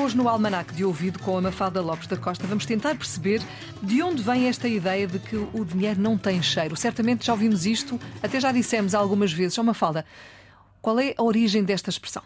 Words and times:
hoje 0.00 0.16
no 0.16 0.28
Almanac 0.30 0.72
de 0.74 0.82
Ouvido 0.82 1.18
com 1.18 1.36
a 1.36 1.42
Mafalda 1.42 1.82
Lopes 1.82 2.06
da 2.06 2.16
Costa. 2.16 2.46
Vamos 2.46 2.64
tentar 2.64 2.94
perceber 2.94 3.42
de 3.82 4.02
onde 4.02 4.22
vem 4.22 4.48
esta 4.48 4.66
ideia 4.66 5.06
de 5.06 5.18
que 5.18 5.36
o 5.36 5.62
dinheiro 5.62 6.00
não 6.00 6.16
tem 6.16 6.42
cheiro. 6.42 6.74
Certamente 6.74 7.26
já 7.26 7.32
ouvimos 7.32 7.66
isto, 7.66 8.00
até 8.22 8.40
já 8.40 8.50
dissemos 8.50 8.94
algumas 8.94 9.30
vezes. 9.30 9.58
Ó 9.58 9.62
Mafalda, 9.62 10.06
qual 10.80 10.98
é 10.98 11.14
a 11.18 11.22
origem 11.22 11.62
desta 11.62 11.90
expressão? 11.90 12.22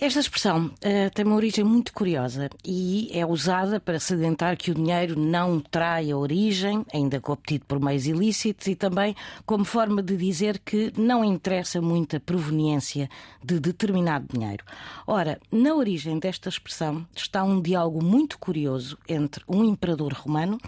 Esta 0.00 0.20
expressão 0.20 0.66
uh, 0.66 1.10
tem 1.12 1.24
uma 1.24 1.34
origem 1.34 1.64
muito 1.64 1.92
curiosa 1.92 2.48
e 2.64 3.10
é 3.12 3.26
usada 3.26 3.80
para 3.80 3.98
salientar 3.98 4.56
que 4.56 4.70
o 4.70 4.74
dinheiro 4.74 5.18
não 5.18 5.58
trai 5.58 6.12
a 6.12 6.16
origem, 6.16 6.86
ainda 6.94 7.20
que 7.20 7.28
obtido 7.28 7.64
por 7.66 7.80
meios 7.80 8.06
ilícitos, 8.06 8.68
e 8.68 8.76
também 8.76 9.16
como 9.44 9.64
forma 9.64 10.00
de 10.00 10.16
dizer 10.16 10.60
que 10.60 10.92
não 10.96 11.24
interessa 11.24 11.80
muito 11.80 12.14
a 12.14 12.20
proveniência 12.20 13.10
de 13.42 13.58
determinado 13.58 14.28
dinheiro. 14.32 14.64
Ora, 15.04 15.40
na 15.50 15.74
origem 15.74 16.16
desta 16.20 16.48
expressão 16.48 17.04
está 17.12 17.42
um 17.42 17.60
diálogo 17.60 18.00
muito 18.00 18.38
curioso 18.38 18.96
entre 19.08 19.42
um 19.48 19.64
imperador 19.64 20.12
romano 20.12 20.60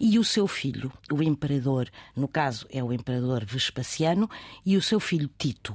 e 0.00 0.18
o 0.18 0.24
seu 0.24 0.48
filho. 0.48 0.92
O 1.08 1.22
imperador, 1.22 1.88
no 2.16 2.26
caso, 2.26 2.66
é 2.68 2.82
o 2.82 2.92
imperador 2.92 3.44
Vespasiano, 3.44 4.28
e 4.66 4.76
o 4.76 4.82
seu 4.82 4.98
filho 4.98 5.30
Tito. 5.38 5.72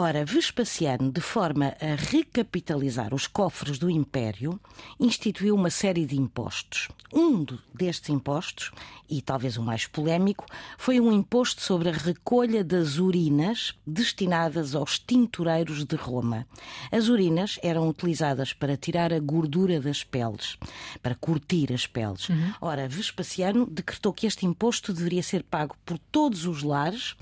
Ora, 0.00 0.24
Vespasiano, 0.24 1.10
de 1.10 1.20
forma 1.20 1.74
a 1.80 1.96
recapitalizar 1.96 3.12
os 3.12 3.26
cofres 3.26 3.80
do 3.80 3.90
Império, 3.90 4.60
instituiu 5.00 5.56
uma 5.56 5.70
série 5.70 6.06
de 6.06 6.16
impostos. 6.16 6.86
Um 7.12 7.44
destes 7.74 8.08
impostos, 8.08 8.70
e 9.10 9.20
talvez 9.20 9.56
o 9.56 9.62
mais 9.62 9.88
polémico, 9.88 10.46
foi 10.76 11.00
um 11.00 11.10
imposto 11.10 11.62
sobre 11.62 11.88
a 11.88 11.92
recolha 11.92 12.62
das 12.62 12.98
urinas 12.98 13.74
destinadas 13.84 14.76
aos 14.76 15.00
tintureiros 15.00 15.84
de 15.84 15.96
Roma. 15.96 16.46
As 16.92 17.08
urinas 17.08 17.58
eram 17.60 17.88
utilizadas 17.88 18.52
para 18.52 18.76
tirar 18.76 19.12
a 19.12 19.18
gordura 19.18 19.80
das 19.80 20.04
peles, 20.04 20.56
para 21.02 21.16
curtir 21.16 21.72
as 21.72 21.88
peles. 21.88 22.28
Uhum. 22.28 22.52
Ora, 22.60 22.86
Vespasiano 22.86 23.66
decretou 23.66 24.12
que 24.12 24.28
este 24.28 24.46
imposto 24.46 24.92
deveria 24.92 25.24
ser 25.24 25.42
pago 25.42 25.74
por 25.84 25.98
todos 25.98 26.46
os 26.46 26.62
lares 26.62 27.16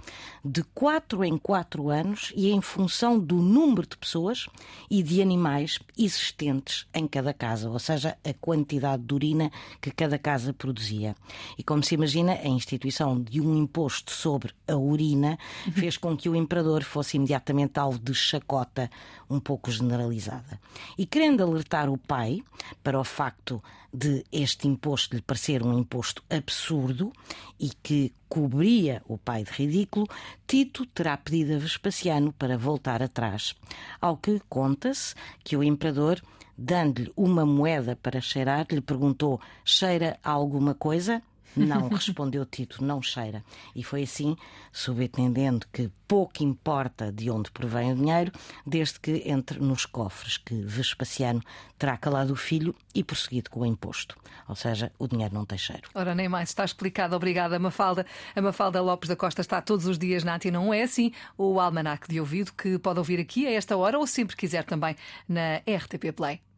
de 0.45 0.63
quatro 0.75 1.25
em 1.25 1.39
quatro 1.39 1.89
anos 1.89 2.33
e 2.37 2.51
em 2.51 2.61
função 2.67 3.19
do 3.19 3.37
número 3.37 3.87
de 3.87 3.97
pessoas 3.97 4.47
e 4.91 5.03
de 5.03 5.23
animais 5.23 5.79
existentes 5.97 6.87
em 6.93 7.07
cada 7.07 7.33
casa, 7.33 7.71
ou 7.71 7.79
seja, 7.79 8.19
a 8.25 8.35
quantidade 8.35 9.05
de 9.05 9.15
urina 9.15 9.53
que 9.81 9.91
cada 9.91 10.19
casa 10.19 10.53
produzia. 10.53 11.15
E 11.57 11.63
como 11.63 11.83
se 11.83 11.95
imagina, 11.95 12.33
a 12.33 12.49
instituição 12.49 13.23
de 13.23 13.41
um 13.41 13.57
imposto 13.57 14.11
sobre 14.11 14.53
a 14.67 14.77
urina 14.77 15.39
fez 15.73 15.97
com 15.97 16.17
que 16.17 16.29
o 16.29 16.35
imperador 16.35 16.83
fosse 16.83 17.17
imediatamente 17.17 17.79
alvo 17.79 18.01
de 18.01 18.13
chacota 18.13 18.91
um 19.31 19.39
pouco 19.39 19.71
generalizada. 19.71 20.61
E 20.99 21.07
querendo 21.07 21.43
alertar 21.43 21.89
o 21.89 21.97
pai 21.97 22.43
para 22.83 22.99
o 22.99 23.05
facto 23.05 23.63
de 23.95 24.25
este 24.31 24.69
imposto 24.69 25.15
lhe 25.15 25.23
parecer 25.23 25.63
um 25.63 25.79
imposto 25.79 26.23
absurdo 26.29 27.13
e 27.59 27.71
que 27.83 28.13
cobria 28.29 29.03
o 29.07 29.17
pai 29.17 29.45
de 29.45 29.51
ridículo, 29.51 30.07
Tito 30.47 30.87
terá 30.87 31.17
pedido 31.17 31.55
a 31.55 31.59
Vespasiano 31.59 32.33
para 32.33 32.59
voltar 32.59 33.03
atrás. 33.03 33.55
Ao 34.01 34.17
que 34.17 34.41
conta-se 34.49 35.15
que 35.43 35.57
o 35.57 35.63
imperador, 35.63 36.23
dando-lhe 36.57 37.13
uma 37.17 37.45
moeda 37.45 37.97
para 37.97 38.21
cheirar, 38.21 38.67
lhe 38.71 38.81
perguntou: 38.81 39.41
cheira 39.65 40.19
alguma 40.23 40.75
coisa? 40.75 41.23
Não, 41.57 41.89
respondeu 41.91 42.45
Tito, 42.45 42.85
não 42.85 43.01
cheira. 43.01 43.45
E 43.75 43.83
foi 43.83 44.03
assim, 44.03 44.37
subentendendo 44.73 45.67
que 45.73 45.91
pouco 46.07 46.43
importa 46.43 47.11
de 47.11 47.31
onde 47.31 47.51
provém 47.51 47.93
o 47.93 47.97
dinheiro, 47.97 48.33
desde 48.65 49.01
que 49.01 49.23
entre 49.27 49.59
nos 49.59 49.87
cofres, 49.87 50.37
que 50.37 50.55
Vespasiano 50.63 51.43
terá 51.79 51.97
calado 51.97 52.33
o 52.33 52.37
filho 52.37 52.75
e 52.95 53.03
prosseguido 53.03 53.51
com 53.51 53.61
o 53.61 53.67
imposto. 53.67 54.17
Ou 54.49 54.55
seja, 54.55 54.93
o 54.99 55.09
dinheiro 55.09 55.35
não 55.35 55.45
tem 55.45 55.59
cheiro. 55.59 55.89
Ora, 55.95 56.15
nem 56.15 56.29
mais, 56.29 56.51
está 56.51 56.65
explicado. 56.65 57.17
Obrigada, 57.17 57.59
Mafalda. 57.59 58.07
A 58.35 58.41
Mafalda 58.41 58.81
Lopes 58.81 59.09
da 59.09 59.17
Costa 59.17 59.41
está 59.41 59.61
todos 59.61 59.87
os 59.87 59.99
dias 59.99 60.23
na 60.23 60.37
Antena, 60.37 60.59
não 60.59 60.73
é 60.73 60.83
assim? 60.83 61.13
O 61.37 61.59
Almanac 61.59 62.09
de 62.09 62.21
Ouvido, 62.21 62.53
que 62.53 62.79
pode 62.79 62.99
ouvir 62.99 63.19
aqui 63.19 63.47
a 63.47 63.53
esta 63.53 63.77
hora 63.77 63.99
ou 63.99 64.07
sempre 64.07 64.37
quiser 64.37 64.65
também 64.65 64.97
na 65.29 65.57
RTP 65.59 66.13
Play. 66.15 66.41